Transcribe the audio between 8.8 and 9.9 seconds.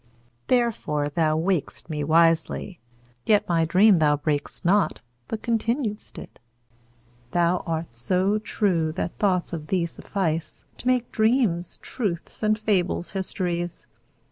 that thoughts of thee